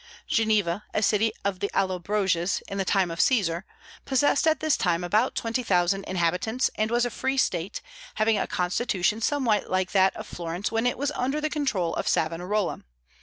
Geneva, 0.25 0.83
a 0.95 1.03
city 1.03 1.31
of 1.45 1.59
the 1.59 1.69
Allobroges 1.75 2.63
in 2.67 2.79
the 2.79 2.83
time 2.83 3.11
of 3.11 3.21
Caesar, 3.21 3.65
possessed 4.03 4.47
at 4.47 4.59
this 4.59 4.75
time 4.75 5.03
about 5.03 5.35
twenty 5.35 5.61
thousand 5.61 6.05
inhabitants, 6.05 6.71
and 6.73 6.89
was 6.89 7.05
a 7.05 7.11
free 7.11 7.37
state, 7.37 7.81
having 8.15 8.35
a 8.39 8.47
constitution 8.47 9.21
somewhat 9.21 9.69
like 9.69 9.91
that 9.91 10.15
of 10.15 10.25
Florence 10.25 10.71
when 10.71 10.87
it 10.87 10.97
was 10.97 11.11
under 11.11 11.39
the 11.39 11.51
control 11.51 11.93
of 11.97 12.07
Savonarola. 12.07 12.79